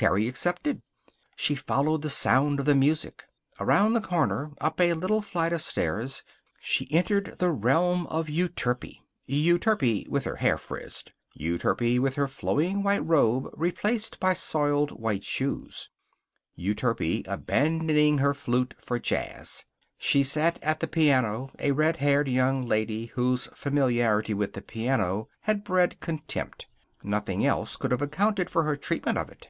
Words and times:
Terry 0.00 0.28
accepted. 0.28 0.80
She 1.34 1.56
followed 1.56 2.02
the 2.02 2.08
sound 2.08 2.60
of 2.60 2.66
the 2.66 2.74
music. 2.76 3.24
Around 3.58 3.94
the 3.94 4.00
corner. 4.00 4.52
Up 4.60 4.80
a 4.80 4.92
little 4.94 5.20
flight 5.22 5.52
of 5.52 5.60
stairs. 5.60 6.22
She 6.60 6.86
entered 6.92 7.34
the 7.40 7.50
realm 7.50 8.06
of 8.06 8.28
Euterpe; 8.30 8.98
Euterpe 9.26 10.06
with 10.06 10.22
her 10.22 10.36
hair 10.36 10.56
frizzed; 10.56 11.10
Euterpe 11.36 11.98
with 11.98 12.14
her 12.14 12.28
flowing 12.28 12.84
white 12.84 13.04
robe 13.04 13.48
replaced 13.54 14.20
by 14.20 14.34
soiled 14.34 14.92
white 14.92 15.24
shoes; 15.24 15.88
Euterpe 16.56 17.24
abandoning 17.26 18.18
her 18.18 18.34
flute 18.34 18.76
for 18.80 19.00
jazz. 19.00 19.64
She 19.98 20.22
sat 20.22 20.62
at 20.62 20.78
the 20.78 20.86
piano, 20.86 21.50
a 21.58 21.72
red 21.72 21.96
haired 21.96 22.28
young 22.28 22.64
lady 22.64 23.06
whose 23.06 23.48
familiarity 23.48 24.32
with 24.32 24.52
the 24.52 24.62
piano 24.62 25.28
had 25.40 25.64
bred 25.64 25.98
contempt. 25.98 26.68
Nothing 27.02 27.44
else 27.44 27.76
could 27.76 27.90
have 27.90 28.00
accounted 28.00 28.48
for 28.48 28.62
her 28.62 28.76
treatment 28.76 29.18
of 29.18 29.28
it. 29.28 29.48